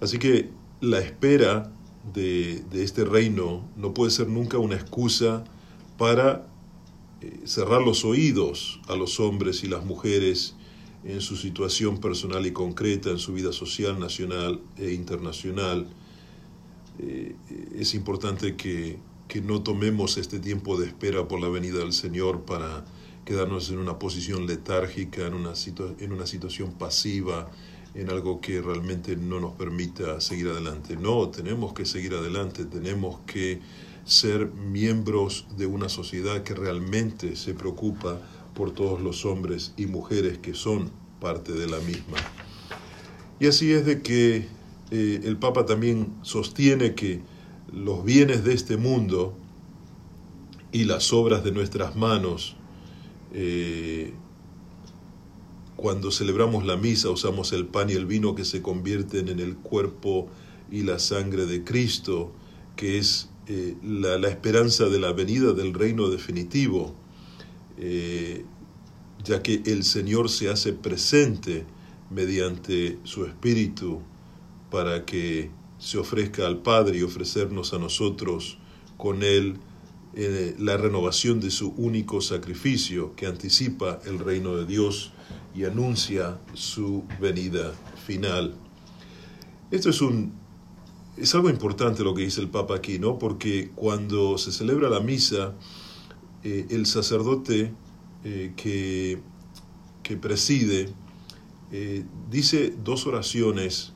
[0.00, 0.50] Así que
[0.80, 1.72] la espera
[2.12, 5.44] de, este reino no puede ser nunca una excusa
[5.96, 6.48] para
[7.20, 10.56] eh, cerrar los oídos a los hombres y las mujeres
[11.04, 15.88] en su situación personal y concreta, en su vida social, nacional e internacional.
[16.98, 17.36] Eh,
[17.76, 18.98] es importante que
[19.44, 22.84] no tomemos este tiempo de espera por la venida del Señor para
[23.24, 25.52] quedarnos en una posición letárgica, en una,
[25.98, 27.50] en una situación pasiva,
[27.94, 30.96] en algo que realmente no nos permita seguir adelante.
[30.96, 33.60] No, tenemos que seguir adelante, tenemos que
[34.04, 38.20] ser miembros de una sociedad que realmente se preocupa
[38.54, 42.16] por todos los hombres y mujeres que son parte de la misma.
[43.38, 44.48] Y así es de que
[44.90, 47.20] eh, el Papa también sostiene que
[47.72, 49.34] los bienes de este mundo
[50.72, 52.56] y las obras de nuestras manos,
[53.32, 54.12] eh,
[55.76, 59.56] cuando celebramos la misa usamos el pan y el vino que se convierten en el
[59.56, 60.28] cuerpo
[60.70, 62.32] y la sangre de Cristo,
[62.76, 66.94] que es eh, la, esperanza de la venida del reino definitivo,
[67.78, 68.44] eh,
[69.24, 71.64] ya que el Señor se hace presente
[72.10, 74.00] mediante su Espíritu
[74.70, 78.58] para que se ofrezca al Padre y ofrecernos a nosotros
[78.96, 79.58] con Él
[80.14, 85.12] eh, la renovación de su único sacrificio que anticipa el reino de Dios
[85.54, 87.72] y anuncia su venida
[88.06, 88.54] final.
[89.70, 90.34] Esto es un
[91.16, 93.18] es algo importante lo que dice el Papa aquí, ¿no?
[93.18, 95.54] Porque cuando se celebra la misa,
[96.42, 97.72] eh, el sacerdote
[98.24, 99.20] eh, que,
[100.02, 100.92] que, preside
[102.30, 103.94] dice dos oraciones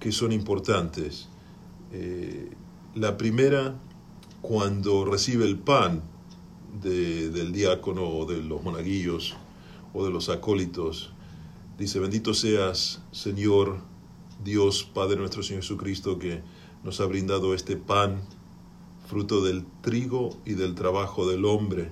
[0.00, 1.28] que son importantes.
[2.94, 3.74] la primera,
[4.46, 6.02] cuando recibe el pan
[6.80, 9.34] de, del diácono o de los monaguillos
[9.92, 11.12] o de los acólitos,
[11.78, 13.80] dice, bendito seas, Señor,
[14.44, 16.42] Dios Padre nuestro Señor Jesucristo, que
[16.84, 18.20] nos ha brindado este pan,
[19.08, 21.90] fruto del trigo y del trabajo del hombre.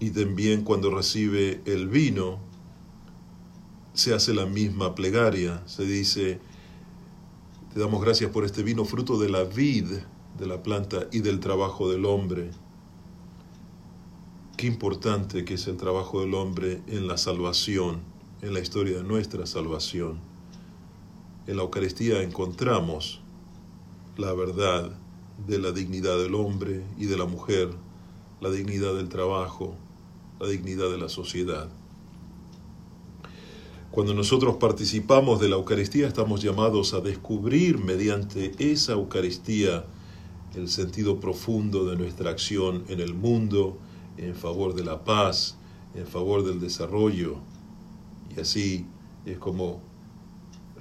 [0.00, 2.40] Y también cuando recibe el vino,
[3.94, 6.40] se hace la misma plegaria, se dice,
[7.72, 9.86] te damos gracias por este vino, fruto de la vid,
[10.38, 12.50] de la planta y del trabajo del hombre.
[14.56, 18.00] Qué importante que es el trabajo del hombre en la salvación,
[18.42, 20.20] en la historia de nuestra salvación.
[21.46, 23.20] En la Eucaristía encontramos
[24.16, 24.92] la verdad
[25.46, 27.70] de la dignidad del hombre y de la mujer,
[28.40, 29.74] la dignidad del trabajo,
[30.40, 31.68] la dignidad de la sociedad.
[33.90, 39.84] Cuando nosotros participamos de la Eucaristía estamos llamados a descubrir mediante esa Eucaristía
[40.54, 43.78] el sentido profundo de nuestra acción en el mundo,
[44.16, 45.56] en favor de la paz,
[45.94, 47.36] en favor del desarrollo.
[48.34, 48.86] Y así
[49.24, 49.80] es como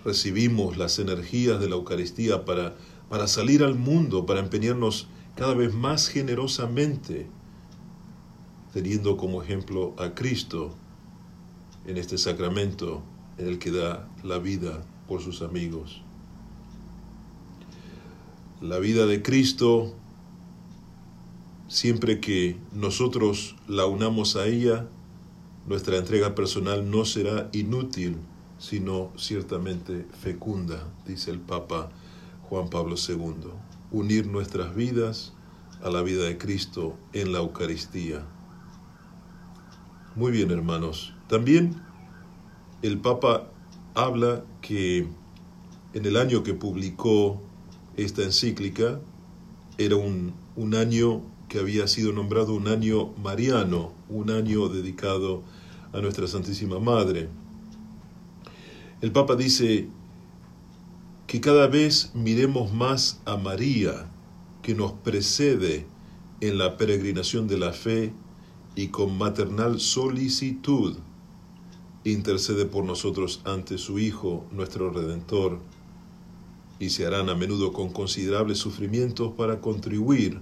[0.03, 2.75] recibimos las energías de la Eucaristía para,
[3.09, 7.27] para salir al mundo, para empeñarnos cada vez más generosamente,
[8.73, 10.75] teniendo como ejemplo a Cristo
[11.85, 13.03] en este sacramento
[13.37, 16.01] en el que da la vida por sus amigos.
[18.61, 19.93] La vida de Cristo,
[21.67, 24.87] siempre que nosotros la unamos a ella,
[25.67, 28.17] nuestra entrega personal no será inútil
[28.57, 31.89] sino ciertamente fecunda, dice el Papa
[32.49, 33.51] Juan Pablo II.
[33.91, 35.33] Unir nuestras vidas
[35.83, 38.25] a la vida de Cristo en la Eucaristía.
[40.15, 41.13] Muy bien, hermanos.
[41.27, 41.81] También
[42.81, 43.49] el Papa
[43.93, 45.07] habla que
[45.93, 47.41] en el año que publicó
[47.97, 49.01] esta encíclica
[49.77, 55.43] era un, un año que había sido nombrado un año mariano, un año dedicado
[55.93, 57.29] a nuestra Santísima Madre.
[59.01, 59.87] El Papa dice
[61.27, 64.09] que cada vez miremos más a María,
[64.61, 65.85] que nos precede
[66.41, 68.13] en la peregrinación de la fe
[68.75, 70.97] y con maternal solicitud
[72.03, 75.59] intercede por nosotros ante su Hijo, nuestro Redentor,
[76.79, 80.41] y se harán a menudo con considerables sufrimientos para contribuir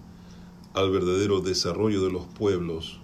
[0.73, 2.99] al verdadero desarrollo de los pueblos.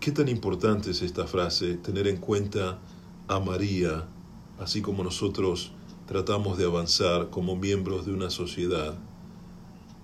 [0.00, 1.74] ¿Qué tan importante es esta frase?
[1.76, 2.78] Tener en cuenta
[3.26, 4.06] a María,
[4.58, 5.72] así como nosotros
[6.06, 8.94] tratamos de avanzar como miembros de una sociedad.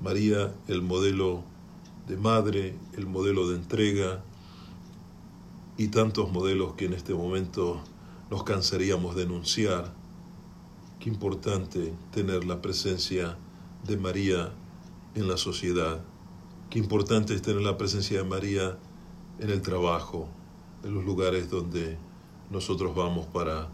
[0.00, 1.44] María, el modelo
[2.08, 4.24] de madre, el modelo de entrega
[5.76, 7.80] y tantos modelos que en este momento
[8.30, 9.99] nos cansaríamos de enunciar.
[11.00, 13.38] Qué importante tener la presencia
[13.88, 14.52] de María
[15.14, 16.04] en la sociedad.
[16.68, 18.78] Qué importante es tener la presencia de María
[19.38, 20.28] en el trabajo,
[20.84, 21.96] en los lugares donde
[22.50, 23.70] nosotros vamos para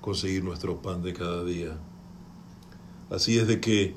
[0.00, 1.78] conseguir nuestro pan de cada día.
[3.10, 3.94] Así es de que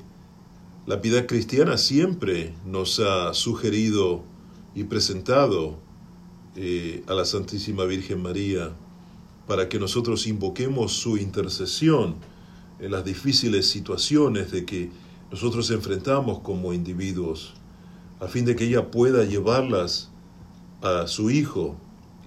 [0.86, 4.22] la piedad cristiana siempre nos ha sugerido
[4.76, 5.76] y presentado
[6.54, 8.70] eh, a la Santísima Virgen María
[9.48, 12.29] para que nosotros invoquemos su intercesión
[12.80, 14.90] en las difíciles situaciones de que
[15.30, 17.54] nosotros enfrentamos como individuos,
[18.20, 20.10] a fin de que ella pueda llevarlas
[20.82, 21.76] a su Hijo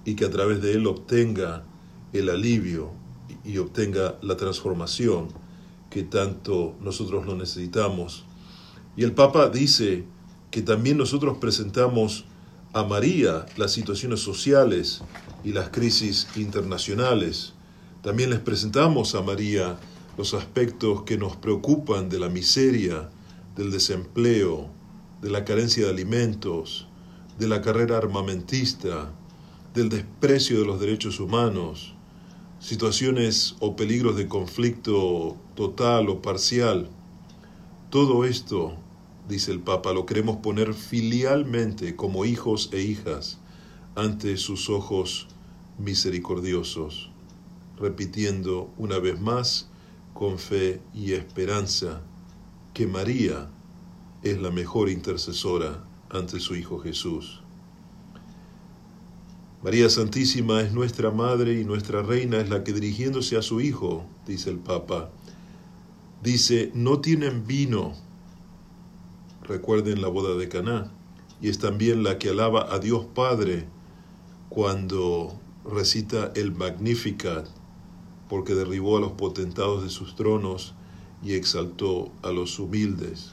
[0.04, 1.64] y que a través de él obtenga
[2.12, 2.92] el alivio
[3.44, 5.28] y obtenga la transformación
[5.90, 8.24] que tanto nosotros lo necesitamos.
[8.96, 10.04] Y el Papa dice
[10.50, 12.24] que también nosotros presentamos
[12.72, 15.02] a María las situaciones sociales
[15.44, 17.52] y las crisis internacionales.
[18.02, 19.78] También les presentamos a María
[20.16, 23.10] los aspectos que nos preocupan de la miseria,
[23.56, 24.68] del desempleo,
[25.20, 26.86] de la carencia de alimentos,
[27.38, 29.12] de la carrera armamentista,
[29.74, 31.94] del desprecio de los derechos humanos,
[32.60, 36.88] situaciones o peligros de conflicto total o parcial.
[37.90, 38.76] Todo esto,
[39.28, 43.38] dice el Papa, lo queremos poner filialmente como hijos e hijas
[43.96, 45.26] ante sus ojos
[45.78, 47.10] misericordiosos,
[47.78, 49.68] repitiendo una vez más
[50.14, 52.00] con fe y esperanza
[52.72, 53.50] que María
[54.22, 57.42] es la mejor intercesora ante su Hijo Jesús.
[59.62, 64.04] María Santísima es nuestra Madre y nuestra Reina es la que dirigiéndose a su Hijo,
[64.26, 65.10] dice el Papa,
[66.22, 67.94] dice, no tienen vino,
[69.42, 70.92] recuerden la boda de Caná,
[71.40, 73.66] y es también la que alaba a Dios Padre
[74.48, 77.48] cuando recita el Magnificat,
[78.28, 80.74] porque derribó a los potentados de sus tronos
[81.22, 83.32] y exaltó a los humildes,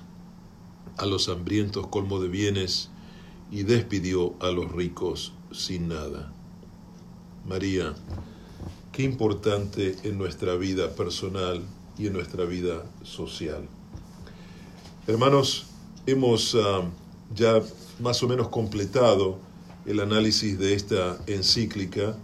[0.98, 2.90] a los hambrientos colmo de bienes
[3.52, 6.32] y despidió a los ricos sin nada.
[7.48, 7.94] María,
[8.92, 11.64] qué importante en nuestra vida personal
[11.98, 13.68] y en nuestra vida social.
[15.08, 15.66] Hermanos,
[16.06, 16.84] hemos ah,
[17.36, 17.62] ya
[18.00, 19.40] más o menos completado
[19.86, 22.16] el análisis de esta encíclica,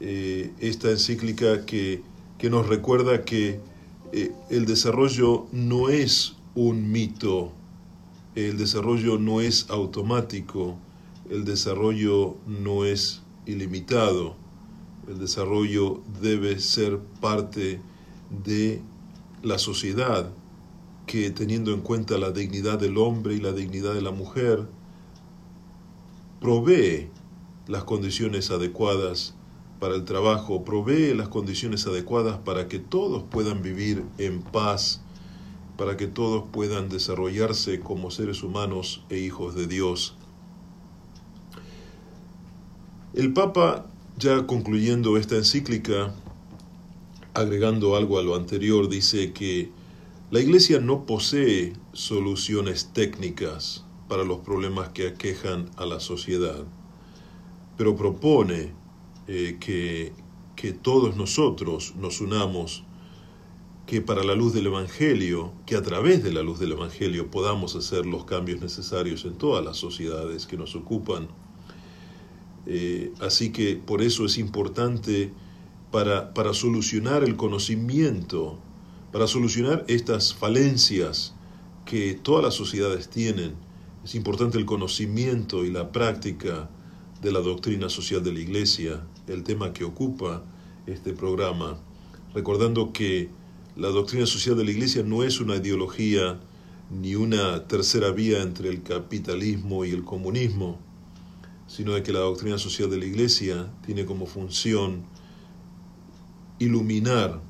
[0.00, 2.02] eh, esta encíclica que,
[2.38, 3.60] que, nos recuerda que
[4.12, 7.52] eh, el desarrollo no es un mito,
[8.34, 10.78] el desarrollo no es automático,
[11.28, 14.36] el desarrollo no es ilimitado,
[15.06, 17.80] el desarrollo debe ser parte
[18.44, 18.80] de
[19.42, 20.30] la sociedad
[21.06, 24.66] que teniendo en cuenta la dignidad del hombre y la dignidad de la mujer,
[26.40, 27.08] provee
[27.66, 29.34] las condiciones adecuadas
[29.80, 35.00] para el trabajo, provee las condiciones adecuadas para que todos puedan vivir en paz,
[35.78, 40.14] para que todos puedan desarrollarse como seres humanos e hijos de Dios.
[43.14, 43.86] El Papa,
[44.18, 46.14] ya concluyendo esta encíclica,
[47.32, 49.70] agregando algo a lo anterior, dice que
[50.30, 56.64] la Iglesia no posee soluciones técnicas para los problemas que aquejan a la sociedad,
[57.78, 58.79] pero propone
[59.26, 60.12] eh, que,
[60.56, 62.84] que todos nosotros nos unamos,
[63.86, 67.74] que para la luz del Evangelio, que a través de la luz del Evangelio podamos
[67.74, 71.28] hacer los cambios necesarios en todas las sociedades que nos ocupan.
[72.66, 75.32] Eh, así que por eso es importante
[75.90, 78.58] para, para solucionar el conocimiento,
[79.12, 81.34] para solucionar estas falencias
[81.84, 83.54] que todas las sociedades tienen,
[84.04, 86.70] es importante el conocimiento y la práctica
[87.20, 90.42] de la doctrina social de la Iglesia, el tema que ocupa
[90.86, 91.78] este programa,
[92.34, 93.28] recordando que
[93.76, 96.40] la doctrina social de la Iglesia no es una ideología
[96.90, 100.78] ni una tercera vía entre el capitalismo y el comunismo,
[101.66, 105.04] sino de que la doctrina social de la Iglesia tiene como función
[106.58, 107.40] iluminar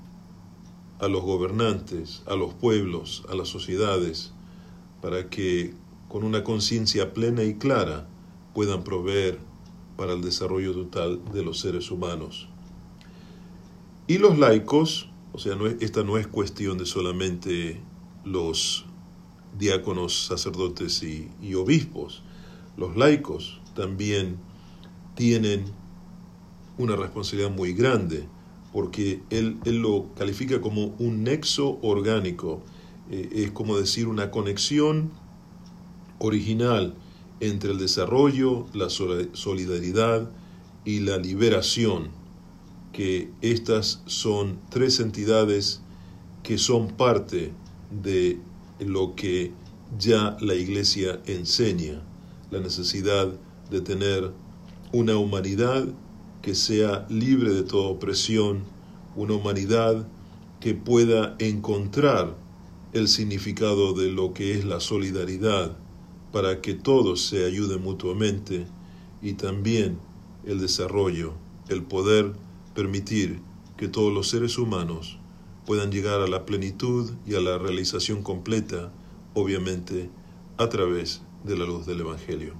[0.99, 4.33] a los gobernantes, a los pueblos, a las sociedades,
[5.01, 5.75] para que
[6.09, 8.09] con una conciencia plena y clara
[8.53, 9.50] puedan proveer
[10.01, 12.49] para el desarrollo total de los seres humanos.
[14.07, 17.83] Y los laicos, o sea, esta no es cuestión de solamente
[18.25, 18.87] los
[19.59, 22.23] diáconos, sacerdotes y, y obispos,
[22.79, 24.39] los laicos también
[25.17, 25.67] tienen
[26.79, 28.27] una responsabilidad muy grande,
[28.73, 32.63] porque él, él lo califica como un nexo orgánico,
[33.11, 35.11] eh, es como decir una conexión
[36.21, 36.95] original
[37.41, 40.31] entre el desarrollo, la solidaridad
[40.85, 42.09] y la liberación,
[42.93, 45.81] que estas son tres entidades
[46.43, 47.53] que son parte
[48.03, 48.39] de
[48.79, 49.53] lo que
[49.99, 52.03] ya la Iglesia enseña,
[52.51, 53.29] la necesidad
[53.71, 54.33] de tener
[54.93, 55.87] una humanidad
[56.43, 58.65] que sea libre de toda opresión,
[59.17, 60.07] una humanidad
[60.59, 62.37] que pueda encontrar
[62.93, 65.77] el significado de lo que es la solidaridad
[66.33, 68.67] para que todos se ayuden mutuamente
[69.23, 69.99] y también
[70.45, 71.35] el desarrollo,
[71.69, 72.33] el poder
[72.75, 73.41] permitir
[73.77, 75.19] que todos los seres humanos
[75.67, 78.93] puedan llegar a la plenitud y a la realización completa,
[79.35, 80.11] obviamente
[80.59, 82.55] a través de la luz del Evangelio.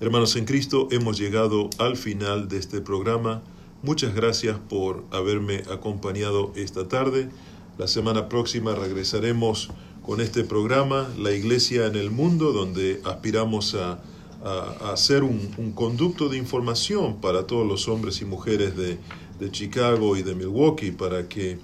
[0.00, 3.42] Hermanos en Cristo, hemos llegado al final de este programa.
[3.82, 7.30] Muchas gracias por haberme acompañado esta tarde.
[7.78, 9.70] La semana próxima regresaremos
[10.06, 13.98] con este programa, La Iglesia en el Mundo, donde aspiramos a,
[14.44, 18.98] a, ser un, conducto de información para todos los hombres y mujeres de,
[19.40, 21.58] de Chicago y de Milwaukee, para que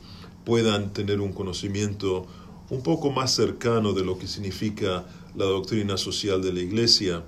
[0.44, 2.26] puedan tener un conocimiento
[2.68, 7.22] un poco más cercano de lo que significa la doctrina social de la Iglesia.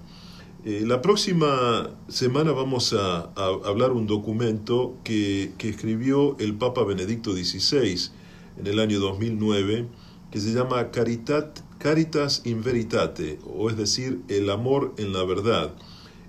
[0.64, 6.82] Eh, la próxima semana vamos a, a hablar un documento que, que, escribió el Papa
[6.82, 8.10] Benedicto XVI
[8.58, 9.86] en el año 2009,
[10.34, 15.72] que se llama Caritat, Caritas in Veritate, o es decir, el amor en la verdad,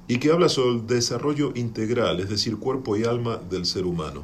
[0.07, 4.21] y que habla sobre el desarrollo integral, es decir, cuerpo y alma del ser humano.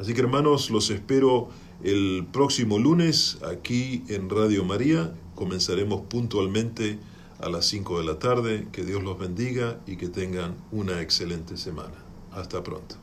[0.00, 1.48] Así que hermanos, los espero
[1.84, 5.14] el próximo lunes aquí en Radio María.
[5.36, 6.98] Comenzaremos puntualmente
[7.38, 8.66] a las 5 de la tarde.
[8.72, 11.94] Que Dios los bendiga y que tengan una excelente semana.
[12.32, 12.96] Hasta pronto.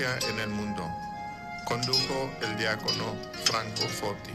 [0.00, 0.90] En el Mundo.
[1.66, 3.14] Condujo el diácono
[3.44, 4.31] Franco Foti.